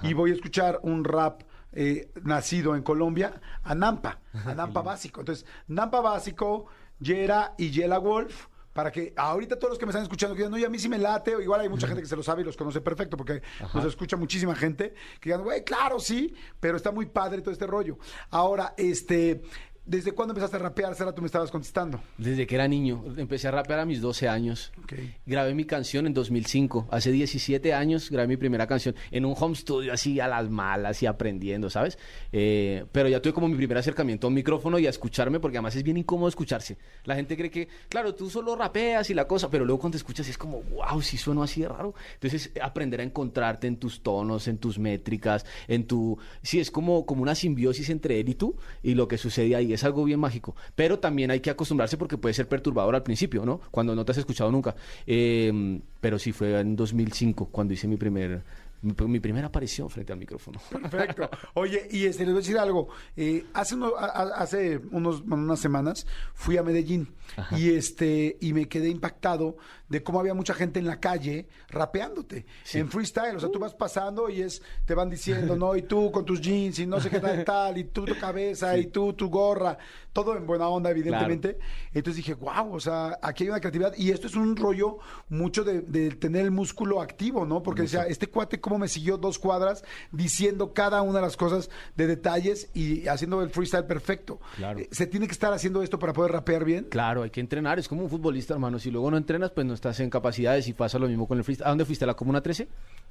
Y 0.02 0.12
voy 0.12 0.30
a 0.30 0.34
escuchar 0.34 0.80
un 0.82 1.02
rap 1.02 1.42
eh, 1.72 2.10
nacido 2.22 2.76
en 2.76 2.82
Colombia 2.82 3.40
a 3.62 3.74
Nampa, 3.74 4.20
a 4.44 4.54
Nampa 4.54 4.82
Básico. 4.82 5.20
Entonces, 5.20 5.46
Nampa 5.66 6.02
Básico, 6.02 6.66
Yera 7.00 7.54
y 7.56 7.70
Yela 7.70 7.98
Wolf. 7.98 8.48
Para 8.74 8.92
que 8.92 9.12
ahorita 9.16 9.58
todos 9.58 9.70
los 9.70 9.78
que 9.78 9.86
me 9.86 9.90
están 9.90 10.04
escuchando 10.04 10.36
que 10.36 10.42
digan, 10.42 10.52
no, 10.52 10.58
y 10.58 10.64
a 10.64 10.68
mí 10.68 10.78
sí 10.78 10.88
me 10.88 10.98
late, 10.98 11.34
o 11.34 11.40
igual 11.40 11.62
hay 11.62 11.68
mucha 11.68 11.88
gente 11.88 12.00
que 12.00 12.06
se 12.06 12.14
lo 12.14 12.22
sabe 12.22 12.42
y 12.42 12.44
los 12.44 12.56
conoce 12.56 12.80
perfecto, 12.80 13.16
porque 13.16 13.42
nos 13.74 13.84
escucha 13.84 14.16
muchísima 14.16 14.54
gente, 14.54 14.94
que 15.18 15.30
digan, 15.30 15.42
güey, 15.42 15.64
claro, 15.64 15.98
sí, 15.98 16.32
pero 16.60 16.76
está 16.76 16.92
muy 16.92 17.06
padre 17.06 17.40
todo 17.40 17.50
este 17.50 17.66
rollo. 17.66 17.98
Ahora, 18.30 18.74
este, 18.76 19.42
¿desde 19.88 20.12
cuándo 20.12 20.32
empezaste 20.32 20.56
a 20.56 20.60
rapear? 20.60 20.94
Sara, 20.94 21.14
tú 21.14 21.22
me 21.22 21.26
estabas 21.26 21.50
contestando. 21.50 22.00
Desde 22.18 22.46
que 22.46 22.54
era 22.54 22.68
niño, 22.68 23.02
empecé 23.16 23.48
a 23.48 23.50
rapear 23.50 23.80
a 23.80 23.86
mis 23.86 24.00
12 24.00 24.28
años. 24.28 24.70
Ok. 24.82 24.92
Grabé 25.24 25.54
mi 25.54 25.64
canción 25.64 26.06
en 26.06 26.12
2005. 26.12 26.88
Hace 26.90 27.10
17 27.10 27.72
años 27.72 28.10
grabé 28.10 28.28
mi 28.28 28.36
primera 28.36 28.66
canción 28.66 28.94
en 29.10 29.24
un 29.24 29.34
home 29.36 29.56
studio 29.56 29.92
así 29.92 30.20
a 30.20 30.28
las 30.28 30.50
malas 30.50 31.02
y 31.02 31.06
aprendiendo, 31.06 31.70
¿sabes? 31.70 31.98
Eh, 32.32 32.84
pero 32.92 33.08
ya 33.08 33.20
tuve 33.22 33.32
como 33.32 33.48
mi 33.48 33.56
primer 33.56 33.78
acercamiento 33.78 34.26
a 34.26 34.28
un 34.28 34.34
micrófono 34.34 34.78
y 34.78 34.86
a 34.86 34.90
escucharme 34.90 35.40
porque 35.40 35.56
además 35.56 35.74
es 35.76 35.82
bien 35.82 35.96
incómodo 35.96 36.28
escucharse. 36.28 36.76
La 37.04 37.14
gente 37.14 37.36
cree 37.36 37.50
que, 37.50 37.68
claro, 37.88 38.14
tú 38.14 38.28
solo 38.28 38.54
rapeas 38.56 39.08
y 39.08 39.14
la 39.14 39.26
cosa, 39.26 39.48
pero 39.48 39.64
luego 39.64 39.80
cuando 39.80 39.94
te 39.94 39.98
escuchas 39.98 40.28
es 40.28 40.36
como, 40.36 40.62
wow, 40.64 41.00
sí 41.00 41.16
sueno 41.16 41.42
así 41.42 41.62
de 41.62 41.68
raro. 41.68 41.94
Entonces, 42.14 42.52
aprender 42.60 43.00
a 43.00 43.04
encontrarte 43.04 43.66
en 43.66 43.78
tus 43.78 44.02
tonos, 44.02 44.48
en 44.48 44.58
tus 44.58 44.78
métricas, 44.78 45.46
en 45.66 45.86
tu... 45.86 46.18
Sí, 46.42 46.60
es 46.60 46.70
como, 46.70 47.06
como 47.06 47.22
una 47.22 47.34
simbiosis 47.34 47.88
entre 47.88 48.20
él 48.20 48.28
y 48.28 48.34
tú 48.34 48.54
y 48.82 48.94
lo 48.94 49.08
que 49.08 49.16
sucede 49.16 49.56
ahí. 49.56 49.72
Es 49.72 49.77
algo 49.84 50.04
bien 50.04 50.20
mágico. 50.20 50.54
Pero 50.74 50.98
también 50.98 51.30
hay 51.30 51.40
que 51.40 51.50
acostumbrarse 51.50 51.96
porque 51.96 52.18
puede 52.18 52.34
ser 52.34 52.48
perturbador 52.48 52.94
al 52.94 53.02
principio, 53.02 53.44
¿no? 53.44 53.60
Cuando 53.70 53.94
no 53.94 54.04
te 54.04 54.12
has 54.12 54.18
escuchado 54.18 54.50
nunca. 54.50 54.74
Eh, 55.06 55.80
pero 56.00 56.18
sí 56.18 56.32
fue 56.32 56.60
en 56.60 56.76
2005 56.76 57.46
cuando 57.46 57.74
hice 57.74 57.88
mi 57.88 57.96
primer... 57.96 58.42
Mi, 58.82 58.94
mi 59.08 59.20
primera 59.20 59.48
aparición 59.48 59.90
frente 59.90 60.12
al 60.12 60.18
micrófono. 60.18 60.60
Perfecto. 60.70 61.28
Oye, 61.54 61.88
y 61.90 62.04
este, 62.06 62.24
les 62.24 62.32
voy 62.32 62.38
a 62.40 62.42
decir 62.42 62.58
algo. 62.58 62.88
Eh, 63.16 63.44
hace, 63.54 63.74
uno- 63.74 63.96
a- 63.98 64.04
hace 64.36 64.78
unos, 64.92 65.20
unas 65.22 65.58
semanas 65.58 66.06
fui 66.34 66.56
a 66.56 66.62
Medellín 66.62 67.12
y 67.56 67.70
este 67.70 68.36
y 68.40 68.52
me 68.52 68.68
quedé 68.68 68.88
impactado 68.88 69.56
de 69.88 70.02
cómo 70.02 70.20
había 70.20 70.34
mucha 70.34 70.54
gente 70.54 70.78
en 70.78 70.86
la 70.86 71.00
calle 71.00 71.48
rapeándote 71.68 72.46
en 72.78 72.88
freestyle. 72.90 73.36
O 73.36 73.40
sea, 73.40 73.50
tú 73.50 73.58
vas 73.58 73.74
pasando 73.74 74.28
y 74.30 74.42
es 74.42 74.62
te 74.84 74.94
van 74.94 75.10
diciendo, 75.10 75.56
no, 75.56 75.76
y 75.76 75.82
tú 75.82 76.10
con 76.12 76.24
tus 76.24 76.40
jeans 76.40 76.78
y 76.78 76.86
no 76.86 77.00
sé 77.00 77.10
qué 77.10 77.20
tal, 77.20 77.44
tal, 77.44 77.78
y 77.78 77.84
tú 77.84 78.04
tu 78.04 78.18
cabeza 78.18 78.76
y 78.78 78.86
tú 78.86 79.12
tu 79.12 79.28
gorra, 79.28 79.76
todo 80.12 80.36
en 80.36 80.46
buena 80.46 80.68
onda, 80.68 80.90
evidentemente. 80.90 81.58
Entonces 81.92 82.16
dije, 82.16 82.34
wow, 82.34 82.74
o 82.74 82.80
sea, 82.80 83.18
aquí 83.22 83.44
hay 83.44 83.50
una 83.50 83.60
creatividad 83.60 83.94
y 83.96 84.10
esto 84.10 84.26
es 84.26 84.34
un 84.36 84.56
rollo 84.56 84.98
mucho 85.28 85.64
de, 85.64 85.80
de 85.82 86.10
tener 86.10 86.44
el 86.44 86.50
músculo 86.50 87.00
activo, 87.00 87.44
¿no? 87.46 87.62
Porque 87.62 87.82
decía, 87.82 88.02
este 88.06 88.26
cuate 88.28 88.60
cómo 88.68 88.78
me 88.78 88.88
siguió 88.88 89.16
dos 89.16 89.38
cuadras 89.38 89.82
diciendo 90.12 90.72
cada 90.74 91.02
una 91.02 91.20
de 91.20 91.22
las 91.26 91.36
cosas 91.36 91.70
de 91.96 92.06
detalles 92.06 92.70
y 92.74 93.08
haciendo 93.08 93.42
el 93.42 93.50
freestyle 93.50 93.86
perfecto. 93.86 94.40
Claro. 94.56 94.80
Eh, 94.80 94.88
¿Se 94.92 95.06
tiene 95.06 95.26
que 95.26 95.32
estar 95.32 95.52
haciendo 95.52 95.82
esto 95.82 95.98
para 95.98 96.12
poder 96.12 96.32
rapear 96.32 96.64
bien? 96.64 96.84
Claro, 96.90 97.22
hay 97.22 97.30
que 97.30 97.40
entrenar. 97.40 97.78
Es 97.78 97.88
como 97.88 98.02
un 98.02 98.10
futbolista, 98.10 98.54
hermano. 98.54 98.78
Si 98.78 98.90
luego 98.90 99.10
no 99.10 99.16
entrenas, 99.16 99.50
pues 99.50 99.66
no 99.66 99.74
estás 99.74 99.98
en 100.00 100.10
capacidades 100.10 100.68
y 100.68 100.74
pasa 100.74 100.98
lo 100.98 101.08
mismo 101.08 101.26
con 101.26 101.38
el 101.38 101.44
freestyle. 101.44 101.66
¿A 101.66 101.70
dónde 101.70 101.84
fuiste? 101.84 102.04
¿A 102.04 102.08
la 102.08 102.14
Comuna 102.14 102.42
13? 102.42 102.68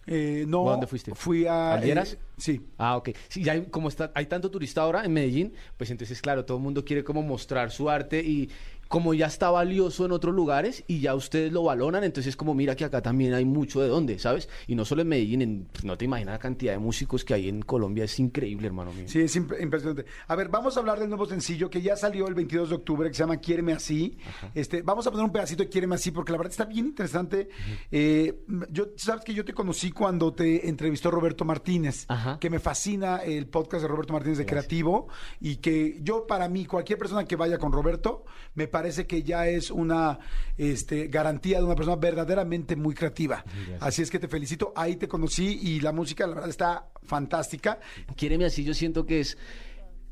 Eh, 0.09 0.45
no. 0.47 0.61
¿O 0.61 0.69
a 0.69 0.71
dónde 0.71 0.87
fuiste? 0.87 1.13
Fui 1.15 1.45
a... 1.45 1.73
¿Al 1.73 1.83
Lleras? 1.83 2.13
eh, 2.13 2.19
sí. 2.37 2.61
Ah, 2.77 2.95
ok. 2.97 3.09
Sí, 3.27 3.43
ya 3.43 3.53
hay, 3.53 3.65
como 3.65 3.89
está, 3.89 4.11
hay 4.15 4.27
tanto 4.27 4.49
turista 4.49 4.81
ahora 4.81 5.03
en 5.03 5.11
Medellín, 5.11 5.53
pues 5.75 5.89
entonces, 5.91 6.21
claro, 6.21 6.45
todo 6.45 6.57
el 6.57 6.63
mundo 6.63 6.85
quiere 6.85 7.03
como 7.03 7.21
mostrar 7.23 7.71
su 7.71 7.89
arte 7.89 8.21
y 8.21 8.49
como 8.87 9.13
ya 9.13 9.27
está 9.27 9.49
valioso 9.51 10.05
en 10.05 10.11
otros 10.11 10.33
lugares 10.35 10.83
y 10.87 10.99
ya 10.99 11.15
ustedes 11.15 11.51
lo 11.51 11.63
valoran, 11.63 12.03
entonces 12.03 12.35
como 12.35 12.53
mira 12.53 12.75
que 12.75 12.85
acá 12.85 13.01
también 13.01 13.33
hay 13.33 13.45
mucho 13.45 13.81
de 13.81 13.87
dónde, 13.87 14.19
¿sabes? 14.19 14.49
Y 14.67 14.75
no 14.75 14.85
solo 14.85 15.01
en 15.01 15.09
Medellín, 15.09 15.41
en- 15.41 15.67
pues, 15.71 15.83
no 15.85 15.97
te 15.97 16.05
imaginas 16.05 16.33
la 16.33 16.39
cantidad 16.39 16.73
de 16.73 16.79
músicos 16.79 17.23
que 17.25 17.33
hay 17.33 17.49
en 17.49 17.61
Colombia, 17.61 18.03
es 18.05 18.19
increíble, 18.19 18.67
hermano 18.67 18.91
mío. 18.93 19.05
Sí, 19.07 19.19
es 19.19 19.35
imp- 19.37 19.61
impresionante. 19.61 20.05
A 20.27 20.35
ver, 20.35 20.49
vamos 20.49 20.77
a 20.77 20.79
hablar 20.79 20.99
del 20.99 21.09
nuevo 21.09 21.25
sencillo 21.25 21.69
que 21.69 21.81
ya 21.81 21.95
salió 21.95 22.27
el 22.27 22.33
22 22.35 22.69
de 22.69 22.75
octubre, 22.75 23.09
que 23.09 23.15
se 23.15 23.23
llama 23.23 23.37
Quiéreme 23.37 23.73
Así. 23.73 24.17
Este, 24.55 24.81
vamos 24.81 25.05
a 25.07 25.11
poner 25.11 25.25
un 25.25 25.31
pedacito 25.31 25.63
de 25.63 25.69
Quiéreme 25.69 25.95
Así, 25.95 26.11
porque 26.11 26.31
la 26.31 26.37
verdad 26.37 26.51
está 26.51 26.65
bien 26.65 26.85
interesante. 26.87 27.49
Eh, 27.91 28.39
yo, 28.71 28.87
sabes 28.95 29.23
que 29.23 29.33
yo 29.33 29.43
te 29.45 29.53
conocí 29.53 29.91
cuando 29.91 30.33
te 30.33 30.67
entrevistó 30.69 31.11
Roberto 31.11 31.45
Martínez, 31.45 32.05
Ajá. 32.07 32.39
que 32.39 32.49
me 32.49 32.59
fascina 32.59 33.17
el 33.17 33.47
podcast 33.47 33.81
de 33.83 33.87
Roberto 33.87 34.13
Martínez 34.13 34.37
de 34.37 34.45
Creativo, 34.45 35.07
y 35.41 35.57
que 35.57 35.99
yo, 36.01 36.25
para 36.27 36.47
mí, 36.49 36.65
cualquier 36.65 36.97
persona 36.99 37.25
que 37.25 37.35
vaya 37.35 37.57
con 37.57 37.71
Roberto, 37.71 38.23
me 38.55 38.67
parece 38.67 38.76
que 39.07 39.23
ya 39.23 39.47
es 39.47 39.71
una 39.71 40.19
este, 40.57 41.07
garantía 41.07 41.59
de 41.59 41.65
una 41.65 41.75
persona 41.75 41.95
verdaderamente 41.95 42.75
muy 42.75 42.93
creativa. 42.93 43.43
Así 43.79 44.01
es 44.01 44.09
que 44.09 44.19
te 44.19 44.27
felicito. 44.27 44.73
Ahí 44.75 44.95
te 44.95 45.07
conocí 45.07 45.59
y 45.61 45.79
la 45.79 45.91
música, 45.91 46.25
la 46.27 46.35
verdad, 46.35 46.49
está 46.49 46.87
fantástica. 47.03 47.79
Quiéreme 48.15 48.45
así, 48.45 48.63
yo 48.63 48.73
siento 48.73 49.05
que 49.05 49.19
es, 49.19 49.37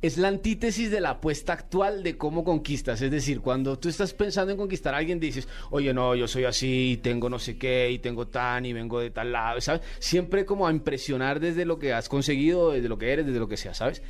es 0.02 0.18
la 0.18 0.28
antítesis 0.28 0.92
de 0.92 1.02
la 1.02 1.12
apuesta 1.12 1.54
actual 1.54 2.04
de 2.04 2.18
cómo 2.18 2.44
conquistas. 2.44 3.02
Es 3.02 3.12
decir, 3.12 3.42
cuando 3.42 3.80
tú 3.80 3.90
estás 3.90 4.14
pensando 4.14 4.52
en 4.52 4.58
conquistar 4.58 4.94
a 4.94 4.98
alguien, 4.98 5.20
dices, 5.20 5.48
oye, 5.72 5.94
no, 5.94 6.16
yo 6.16 6.28
soy 6.28 6.46
así, 6.46 6.92
y 6.92 6.98
tengo 6.98 7.30
no 7.30 7.40
sé 7.40 7.58
qué, 7.58 7.90
y 7.92 8.00
tengo 8.00 8.28
tan, 8.28 8.66
y 8.66 8.74
vengo 8.74 9.00
de 9.00 9.10
tal 9.10 9.32
lado, 9.32 9.62
¿sabes? 9.62 9.82
Siempre 10.00 10.46
como 10.46 10.68
a 10.68 10.72
impresionar 10.72 11.40
desde 11.40 11.66
lo 11.66 11.80
que 11.80 11.94
has 11.94 12.10
conseguido, 12.10 12.72
desde 12.72 12.90
lo 12.90 12.98
que 12.98 13.12
eres, 13.12 13.26
desde 13.26 13.40
lo 13.40 13.48
que 13.48 13.58
sea, 13.58 13.74
¿sabes? 13.74 14.02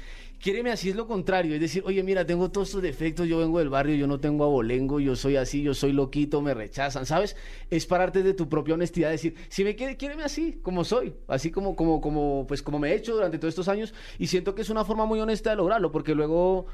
Quiéreme 0.46 0.70
así 0.70 0.90
es 0.90 0.96
lo 0.96 1.08
contrario, 1.08 1.56
es 1.56 1.60
decir, 1.60 1.82
oye, 1.88 2.04
mira, 2.04 2.24
tengo 2.24 2.52
todos 2.52 2.68
estos 2.68 2.84
defectos, 2.84 3.28
yo 3.28 3.40
vengo 3.40 3.58
del 3.58 3.70
barrio, 3.70 3.96
yo 3.96 4.06
no 4.06 4.20
tengo 4.20 4.44
abolengo, 4.44 5.00
yo 5.00 5.16
soy 5.16 5.38
así, 5.38 5.64
yo 5.64 5.74
soy 5.74 5.92
loquito, 5.92 6.40
me 6.40 6.54
rechazan, 6.54 7.08
¿sabes? 7.08 7.36
Es 7.72 7.88
pararte 7.88 8.22
de 8.22 8.36
tu 8.36 8.48
propia 8.48 8.76
honestidad, 8.76 9.10
decir, 9.10 9.34
si 9.50 9.64
me 9.64 9.76
quiere, 9.76 9.98
quiéreme 9.98 10.24
así, 10.24 10.60
como 10.62 10.84
soy, 10.84 11.16
así 11.28 11.50
como, 11.50 11.76
como, 11.76 12.00
como, 12.00 12.46
pues 12.48 12.62
como 12.62 12.78
me 12.78 12.92
he 12.92 12.94
hecho 12.94 13.16
durante 13.16 13.40
todos 13.40 13.54
estos 13.54 13.68
años, 13.70 13.96
y 14.20 14.28
siento 14.28 14.54
que 14.54 14.62
es 14.62 14.70
una 14.70 14.86
forma 14.86 15.08
muy 15.08 15.20
honesta 15.20 15.50
de 15.50 15.56
lograrlo, 15.56 15.92
porque 15.92 16.14
luego, 16.14 16.68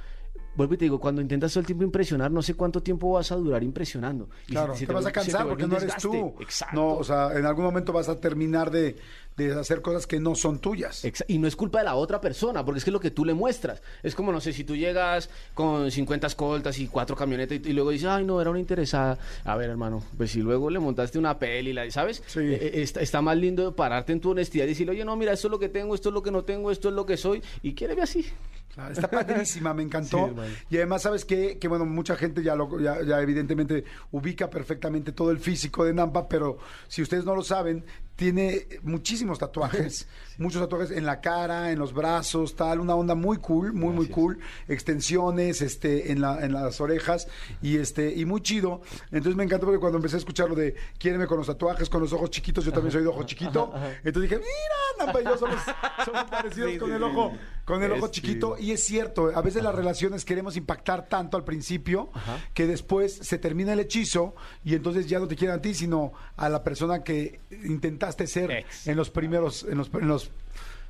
vuelvo 0.56 0.74
y 0.74 0.78
te 0.78 0.86
digo, 0.86 1.00
cuando 1.00 1.22
intentas 1.22 1.52
todo 1.54 1.62
el 1.62 1.66
tiempo 1.66 1.84
impresionar, 1.86 2.30
no 2.32 2.42
sé 2.42 2.54
cuánto 2.56 2.84
tiempo 2.84 3.14
vas 3.14 3.32
a 3.32 3.36
durar 3.36 3.64
impresionando. 3.64 4.30
Y 4.48 4.52
Claro, 4.52 4.74
se- 4.74 4.80
se 4.82 4.88
te 4.88 4.94
vas 4.94 5.06
a 5.06 5.08
te 5.10 5.14
cansar 5.14 5.48
porque 5.48 5.66
no 5.68 5.78
eres 5.78 5.96
tú. 5.98 6.36
Exacto. 6.40 6.76
No, 6.76 6.96
o 6.96 7.04
sea, 7.04 7.32
en 7.38 7.46
algún 7.46 7.64
momento 7.64 7.94
vas 7.94 8.10
a 8.10 8.20
terminar 8.20 8.70
de, 8.70 8.98
de 9.38 9.54
hacer 9.54 9.82
cosas 9.82 10.06
que 10.08 10.20
no 10.20 10.36
son 10.36 10.60
tuyas. 10.60 11.04
Y 11.28 11.38
no 11.38 11.48
es 11.48 11.56
culpa 11.56 11.80
de 11.80 11.86
la 11.86 11.96
otra 11.96 12.20
persona, 12.20 12.66
porque 12.66 12.80
es 12.80 12.84
que 12.84 12.90
es 12.90 12.94
lo 12.94 13.00
que 13.00 13.12
tú 13.12 13.24
le 13.24 13.34
muestras. 13.34 13.82
Es 14.04 14.14
como, 14.14 14.34
no 14.34 14.42
sé, 14.42 14.52
si 14.52 14.66
tú 14.66 14.76
llegas 14.76 15.30
con 15.54 15.90
50 15.90 16.28
escoltas 16.28 16.78
y 16.80 16.88
cuatro 16.88 17.16
camionetas 17.16 17.60
y, 17.66 17.70
y 17.70 17.74
luego 17.74 17.92
dices, 17.92 18.10
ay, 18.10 18.26
no, 18.26 18.42
era 18.42 18.50
una 18.50 18.60
interesada. 18.60 19.18
A 19.46 19.56
ver, 19.56 19.70
hermano, 19.70 20.04
pues 20.18 20.32
si 20.32 20.42
luego 20.42 20.70
le 20.70 20.80
montaste 20.80 21.18
una 21.18 21.40
peli, 21.40 21.72
la, 21.72 21.90
¿sabes? 21.92 22.22
Sí. 22.28 22.40
Eh, 22.42 22.60
eh, 22.62 22.82
está, 22.82 23.00
está 23.00 23.22
más 23.22 23.38
lindo 23.38 23.74
pararte 23.74 24.12
en 24.12 24.20
tu 24.20 24.32
honestidad 24.32 24.66
y 24.66 24.70
decirle, 24.70 24.92
oye, 24.92 25.06
no, 25.06 25.16
mira, 25.16 25.32
esto 25.32 25.48
es 25.48 25.52
lo 25.52 25.60
que 25.60 25.70
tengo, 25.70 25.96
esto 25.96 26.10
es 26.10 26.14
lo 26.14 26.22
que 26.22 26.32
no 26.32 26.44
tengo, 26.44 26.72
esto 26.72 26.90
es 26.90 26.94
lo 26.94 27.06
que 27.06 27.16
soy, 27.16 27.42
y 27.64 27.74
quiéreme 27.74 28.02
así. 28.02 28.26
Claro, 28.74 28.94
Está 28.94 29.10
padrísima, 29.10 29.74
me 29.74 29.82
Sí, 29.84 29.86
encantó. 29.88 30.34
y 30.70 30.78
además, 30.78 31.02
¿sabes 31.02 31.26
qué? 31.26 31.58
Que 31.60 31.68
bueno, 31.68 31.86
mucha 31.86 32.16
gente 32.16 32.42
ya, 32.42 32.56
lo, 32.56 32.80
ya, 32.80 33.02
ya 33.04 33.22
evidentemente 33.22 33.84
ubica 34.12 34.50
perfectamente 34.50 35.12
todo 35.12 35.32
el 35.32 35.40
físico 35.40 35.84
de 35.84 35.94
Nampa, 35.94 36.28
pero 36.30 36.58
si 36.88 37.02
ustedes 37.02 37.26
no 37.26 37.36
lo 37.36 37.44
saben, 37.44 37.84
tiene 38.16 38.68
muchísimos 38.84 39.40
tatuajes, 39.40 40.08
muchos 40.38 40.62
tatuajes 40.62 40.92
en 40.92 41.06
la 41.06 41.22
cara, 41.22 41.72
en 41.72 41.80
los 41.80 41.94
brazos, 41.94 42.56
tal, 42.56 42.80
una 42.80 42.96
onda 42.96 43.16
muy 43.16 43.38
cool, 43.38 43.74
muy, 43.74 43.94
muy 43.94 44.08
cool, 44.08 44.40
extensiones, 44.68 45.62
este, 45.62 46.12
en, 46.12 46.22
la, 46.22 46.44
en 46.44 46.54
las 46.54 46.80
orejas, 46.82 47.28
y 47.62 47.78
este, 47.78 48.14
y 48.14 48.26
muy 48.26 48.42
chido. 48.42 48.82
Entonces 49.12 49.36
me 49.36 49.44
encantó 49.44 49.66
porque 49.66 49.80
cuando 49.80 49.98
empecé 49.98 50.18
a 50.18 50.20
escuchar 50.20 50.50
lo 50.50 50.56
de 50.56 50.76
quiéreme 50.98 51.26
con 51.28 51.38
los 51.38 51.48
tatuajes, 51.48 51.90
con 51.90 52.02
los 52.02 52.14
ojos 52.14 52.30
chiquitos, 52.30 52.64
yo 52.66 52.72
también 52.72 52.92
soy 52.92 53.02
de 53.02 53.08
ojo 53.08 53.24
chiquito. 53.24 53.74
Entonces 54.04 54.30
dije, 54.30 54.38
mira, 54.38 55.06
Nampa 55.06 55.22
y 55.22 55.24
yo 55.26 55.38
somos, 55.38 55.60
somos 56.06 56.24
parecidos 56.30 56.72
Sí, 56.72 56.78
con 56.78 56.90
sí, 56.90 56.96
el 56.96 57.04
ojo, 57.04 57.34
con 57.66 57.84
el 57.84 57.92
ojo 57.94 58.08
chiquito. 58.10 58.56
Y 58.60 58.72
es 58.72 58.84
cierto, 58.84 59.32
a 59.34 59.42
veces 59.42 59.64
las 59.64 59.74
relaciones 59.74 60.26
queremos 60.26 60.58
impactar 60.58 61.08
tanto 61.08 61.38
al 61.38 61.44
principio 61.44 62.12
que 62.54 62.68
después 62.68 63.14
se 63.14 63.38
termina 63.38 63.74
el 63.74 63.80
hechizo 63.80 64.36
y 64.64 64.76
entonces 64.76 65.08
ya 65.08 65.20
no 65.20 65.28
te 65.28 65.36
quieren 65.36 65.58
a 65.58 65.62
ti, 65.62 65.74
sino 65.74 66.14
a 66.38 66.50
la 66.50 66.64
persona 66.64 67.04
que 67.04 67.40
intentaste 67.64 68.11
ser 68.28 68.52
Ex. 68.52 68.88
en 68.88 68.96
los 68.98 69.10
primeros, 69.10 69.64
en 69.70 69.78
los, 69.78 69.90
en 69.94 70.08
los 70.08 70.30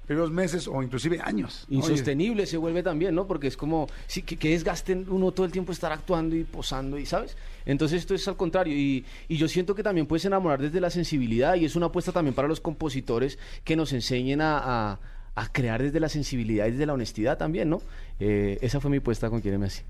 primeros 0.05 0.31
meses 0.31 0.67
o 0.67 0.81
inclusive 0.83 1.19
años. 1.23 1.65
Oye, 1.69 1.77
Insostenible 1.77 2.45
se 2.45 2.57
vuelve 2.57 2.83
también, 2.83 3.15
¿no? 3.15 3.27
Porque 3.27 3.47
es 3.47 3.55
como, 3.55 3.87
sí, 4.07 4.23
que, 4.23 4.35
que 4.35 4.49
desgasten 4.49 5.05
uno 5.09 5.31
todo 5.31 5.45
el 5.45 5.51
tiempo 5.51 5.71
estar 5.71 5.91
actuando 5.91 6.35
y 6.35 6.43
posando, 6.43 6.97
y 6.97 7.05
¿sabes? 7.05 7.37
Entonces 7.65 7.99
esto 8.01 8.13
es 8.15 8.27
al 8.27 8.35
contrario. 8.35 8.75
Y, 8.75 9.05
y 9.29 9.37
yo 9.37 9.47
siento 9.47 9.73
que 9.75 9.83
también 9.83 10.07
puedes 10.07 10.25
enamorar 10.25 10.61
desde 10.61 10.81
la 10.81 10.89
sensibilidad 10.89 11.55
y 11.55 11.65
es 11.65 11.75
una 11.75 11.85
apuesta 11.85 12.11
también 12.11 12.33
para 12.33 12.47
los 12.47 12.59
compositores 12.59 13.37
que 13.63 13.75
nos 13.75 13.93
enseñen 13.93 14.41
a, 14.41 14.57
a- 14.91 14.99
a 15.33 15.47
crear 15.53 15.81
desde 15.81 16.01
la 16.01 16.09
sensibilidad 16.09 16.67
y 16.67 16.71
desde 16.71 16.85
la 16.85 16.91
honestidad 16.93 17.37
también, 17.37 17.69
¿no? 17.69 17.81
Eh, 18.19 18.57
esa 18.61 18.81
fue 18.81 18.91
mi 18.91 18.97
apuesta 18.97 19.29
con 19.29 19.39
Quiéreme 19.39 19.67
Así. 19.67 19.81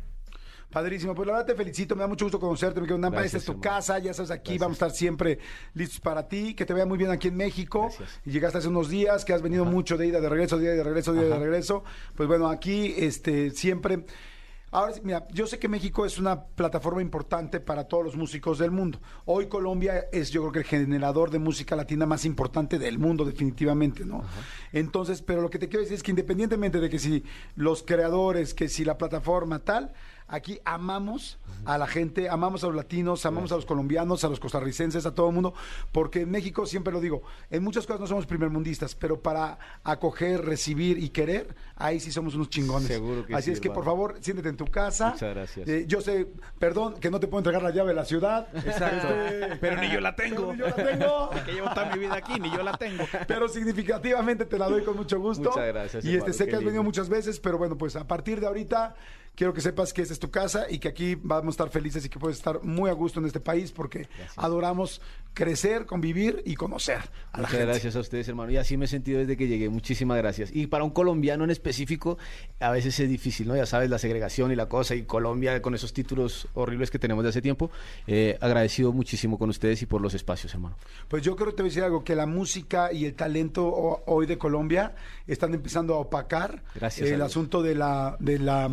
Padrísimo, 0.71 1.13
pues 1.13 1.27
la 1.27 1.33
verdad 1.33 1.47
te 1.47 1.55
felicito, 1.55 1.95
me 1.95 2.01
da 2.01 2.07
mucho 2.07 2.25
gusto 2.25 2.39
conocerte, 2.39 2.79
me 2.79 2.87
quedo 2.87 2.97
Nampa, 2.97 3.23
esta 3.23 3.37
Gracias, 3.37 3.43
es 3.43 3.55
tu 3.55 3.61
casa, 3.61 3.99
ya 3.99 4.13
sabes, 4.13 4.31
aquí 4.31 4.51
Gracias. 4.51 4.59
vamos 4.59 4.81
a 4.81 4.85
estar 4.85 4.97
siempre 4.97 5.39
listos 5.73 5.99
para 5.99 6.27
ti, 6.27 6.53
que 6.53 6.65
te 6.65 6.73
vaya 6.73 6.85
muy 6.85 6.97
bien 6.97 7.11
aquí 7.11 7.27
en 7.27 7.37
México. 7.37 7.87
Gracias. 7.87 8.21
Y 8.25 8.31
llegaste 8.31 8.59
hace 8.59 8.67
unos 8.67 8.89
días, 8.89 9.25
que 9.25 9.33
has 9.33 9.41
venido 9.41 9.65
mucho 9.65 9.97
de 9.97 10.07
ida, 10.07 10.21
de 10.21 10.29
regreso, 10.29 10.57
de 10.57 10.65
ida, 10.65 10.73
de 10.73 10.83
regreso, 10.83 11.13
de 11.13 11.27
ida, 11.27 11.37
de 11.37 11.39
regreso. 11.39 11.83
Pues 12.15 12.27
bueno, 12.27 12.49
aquí 12.49 12.93
este 12.97 13.51
siempre 13.51 14.05
Ahora, 14.73 14.93
mira, 15.03 15.27
yo 15.33 15.47
sé 15.47 15.59
que 15.59 15.67
México 15.67 16.05
es 16.05 16.17
una 16.17 16.45
plataforma 16.45 17.01
importante 17.01 17.59
para 17.59 17.89
todos 17.89 18.05
los 18.05 18.15
músicos 18.15 18.57
del 18.57 18.71
mundo. 18.71 19.01
Hoy 19.25 19.47
Colombia 19.47 20.05
es, 20.13 20.31
yo 20.31 20.39
creo 20.43 20.53
que 20.53 20.59
el 20.59 20.85
generador 20.85 21.29
de 21.29 21.39
música 21.39 21.75
latina 21.75 22.05
más 22.05 22.23
importante 22.23 22.79
del 22.79 22.97
mundo, 22.97 23.25
definitivamente, 23.25 24.05
¿no? 24.05 24.23
Entonces, 24.71 25.21
pero 25.21 25.41
lo 25.41 25.49
que 25.49 25.59
te 25.59 25.67
quiero 25.67 25.81
decir 25.81 25.95
es 25.95 26.03
que 26.03 26.11
independientemente 26.11 26.79
de 26.79 26.89
que 26.89 26.99
si 26.99 27.25
los 27.55 27.83
creadores, 27.83 28.53
que 28.53 28.69
si 28.69 28.85
la 28.85 28.97
plataforma 28.97 29.59
tal, 29.59 29.91
aquí 30.31 30.59
amamos 30.65 31.37
a 31.65 31.77
la 31.77 31.85
gente, 31.85 32.27
amamos 32.27 32.63
a 32.63 32.67
los 32.67 32.75
latinos, 32.75 33.23
amamos 33.25 33.51
a 33.51 33.55
los 33.55 33.65
colombianos, 33.65 34.23
a 34.23 34.29
los 34.29 34.39
costarricenses, 34.39 35.05
a 35.05 35.13
todo 35.13 35.27
el 35.27 35.35
mundo, 35.35 35.53
porque 35.91 36.21
en 36.21 36.31
México, 36.31 36.65
siempre 36.65 36.91
lo 36.91 36.99
digo, 36.99 37.21
en 37.51 37.63
muchas 37.63 37.85
cosas 37.85 37.99
no 37.99 38.07
somos 38.07 38.25
primermundistas, 38.25 38.95
pero 38.95 39.21
para 39.21 39.59
acoger, 39.83 40.43
recibir 40.43 40.97
y 40.97 41.09
querer, 41.09 41.53
ahí 41.75 41.99
sí 41.99 42.11
somos 42.11 42.33
unos 42.33 42.49
chingones. 42.49 42.87
Seguro 42.87 43.25
que 43.25 43.35
Así 43.35 43.45
sí, 43.45 43.51
es 43.51 43.59
que, 43.59 43.69
por 43.69 43.85
favor, 43.85 44.17
siéntete 44.21 44.49
en 44.49 44.57
tu 44.57 44.65
casa. 44.65 45.11
Muchas 45.11 45.35
gracias. 45.35 45.67
Eh, 45.67 45.85
yo 45.87 46.01
sé, 46.01 46.27
perdón, 46.57 46.95
que 46.99 47.11
no 47.11 47.19
te 47.19 47.27
puedo 47.27 47.39
entregar 47.39 47.61
la 47.61 47.71
llave 47.71 47.89
de 47.89 47.95
la 47.95 48.05
ciudad. 48.05 48.47
Exacto. 48.55 49.07
Este, 49.07 49.57
Pero 49.57 49.79
ni 49.81 49.91
yo 49.91 50.01
la 50.01 50.15
tengo. 50.15 50.53
ni 50.53 50.59
yo 50.59 50.67
la 50.67 50.75
tengo. 50.75 51.29
Que 51.45 51.53
llevo 51.53 51.69
toda 51.69 51.93
mi 51.95 51.99
vida 51.99 52.15
aquí, 52.15 52.39
ni 52.39 52.51
yo 52.51 52.63
la 52.63 52.77
tengo. 52.77 53.03
Pero 53.27 53.47
significativamente 53.47 54.45
te 54.45 54.57
la 54.57 54.67
doy 54.69 54.83
con 54.83 54.95
mucho 54.95 55.19
gusto. 55.19 55.49
Muchas 55.49 55.67
gracias, 55.67 56.05
Y 56.05 56.09
este 56.09 56.17
hermano, 56.17 56.33
sé 56.33 56.47
que 56.47 56.55
has 56.55 56.63
venido 56.63 56.83
muchas 56.83 57.09
veces, 57.09 57.39
pero 57.39 57.57
bueno, 57.57 57.77
pues 57.77 57.95
a 57.95 58.07
partir 58.07 58.39
de 58.39 58.47
ahorita 58.47 58.95
quiero 59.35 59.53
que 59.53 59.61
sepas 59.61 59.93
que 59.93 60.01
esta 60.01 60.13
es 60.13 60.19
tu 60.19 60.29
casa 60.29 60.65
y 60.69 60.79
que 60.79 60.87
aquí 60.89 61.15
vamos 61.15 61.47
a 61.47 61.49
estar 61.51 61.69
felices 61.69 62.05
y 62.05 62.09
que 62.09 62.19
puedes 62.19 62.37
estar 62.37 62.63
muy 62.63 62.89
a 62.89 62.93
gusto 62.93 63.19
en 63.19 63.25
este 63.25 63.39
país 63.39 63.71
porque 63.71 64.07
adoramos 64.35 65.01
crecer, 65.33 65.85
convivir 65.85 66.43
y 66.45 66.55
conocer 66.55 66.97
a 67.31 67.37
la 67.37 67.43
Muchas 67.43 67.51
gente. 67.51 67.65
gracias 67.65 67.95
a 67.95 67.99
ustedes, 68.01 68.27
hermano. 68.27 68.51
Y 68.51 68.57
así 68.57 68.75
me 68.75 68.85
he 68.85 68.87
sentido 68.89 69.19
desde 69.19 69.37
que 69.37 69.47
llegué. 69.47 69.69
Muchísimas 69.69 70.17
gracias. 70.17 70.49
Y 70.53 70.67
para 70.67 70.83
un 70.83 70.89
colombiano 70.91 71.43
en 71.45 71.51
específico, 71.51 72.17
a 72.59 72.69
veces 72.71 72.99
es 72.99 73.09
difícil, 73.09 73.47
¿no? 73.47 73.55
Ya 73.55 73.65
sabes, 73.65 73.89
la 73.89 73.97
segregación 73.97 74.51
y 74.51 74.55
la 74.55 74.67
cosa. 74.67 74.93
Y 74.93 75.03
Colombia 75.03 75.61
con 75.61 75.73
esos 75.73 75.93
títulos 75.93 76.47
horribles 76.53 76.91
que 76.91 76.99
tenemos 76.99 77.23
de 77.23 77.29
hace 77.29 77.41
tiempo. 77.41 77.71
Eh, 78.07 78.37
agradecido 78.41 78.91
muchísimo 78.91 79.39
con 79.39 79.49
ustedes 79.49 79.81
y 79.81 79.85
por 79.85 80.01
los 80.01 80.13
espacios, 80.13 80.53
hermano. 80.53 80.75
Pues 81.07 81.23
yo 81.23 81.35
creo 81.37 81.49
que 81.51 81.55
te 81.55 81.61
voy 81.63 81.69
a 81.69 81.71
decir 81.71 81.83
algo, 81.83 82.03
que 82.03 82.15
la 82.15 82.25
música 82.25 82.91
y 82.91 83.05
el 83.05 83.13
talento 83.13 83.65
ho- 83.67 84.03
hoy 84.07 84.25
de 84.25 84.37
Colombia 84.37 84.93
están 85.27 85.53
empezando 85.53 85.95
a 85.95 85.99
opacar 85.99 86.61
Gracias 86.75 87.09
el 87.09 87.21
asunto 87.21 87.63
de 87.63 87.75
la, 87.75 88.17
de 88.19 88.37
la 88.37 88.69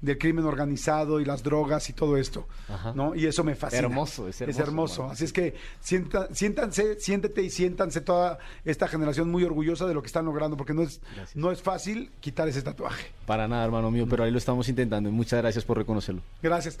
del 0.00 0.18
crimen 0.18 0.44
organizado 0.44 1.20
y 1.20 1.24
las 1.24 1.42
drogas 1.42 1.88
y 1.88 1.92
todo 1.92 2.16
esto, 2.16 2.46
Ajá. 2.68 2.92
¿no? 2.94 3.14
Y 3.14 3.26
eso 3.26 3.42
me 3.44 3.54
fascina. 3.54 3.80
Hermoso, 3.82 4.28
es 4.28 4.40
hermoso, 4.40 4.94
hermano. 5.02 5.12
Así 5.12 5.24
es 5.24 5.32
que 5.32 5.54
sienta- 5.82 6.28
siéntanse, 6.32 7.00
siéntete 7.00 7.42
y 7.42 7.50
siéntanse 7.50 8.00
toda 8.00 8.38
esta 8.64 8.88
generación 8.88 9.30
muy 9.30 9.42
orgullosa 9.44 9.86
de 9.86 9.94
lo 9.94 10.02
que 10.02 10.06
están 10.06 10.24
logrando, 10.26 10.56
porque 10.56 10.74
no 10.74 10.82
es, 10.82 11.00
Gracias. 11.14 11.36
no 11.36 11.50
es 11.50 11.62
fácil 11.62 12.10
quitar 12.20 12.46
ese 12.48 12.62
tatuaje. 12.62 13.06
Para 13.26 13.48
nada, 13.48 13.64
hermano 13.64 13.90
mío, 13.90 14.06
pero 14.08 14.24
ahí 14.24 14.30
lo 14.30 14.38
estamos 14.38 14.68
intentando. 14.68 15.08
Y 15.08 15.12
muchas 15.12 15.40
gracias 15.40 15.64
por 15.64 15.78
reconocerlo. 15.78 16.22
Gracias. 16.42 16.76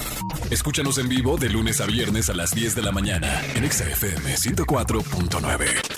Escúchanos 0.50 0.98
en 0.98 1.08
vivo 1.08 1.36
de 1.36 1.48
lunes 1.48 1.80
a 1.80 1.86
viernes 1.86 2.28
a 2.30 2.34
las 2.34 2.54
10 2.54 2.74
de 2.74 2.82
la 2.82 2.92
mañana 2.92 3.42
en 3.54 3.64
Exa 3.64 3.84
FM 3.90 4.34
104.9. 4.36 5.95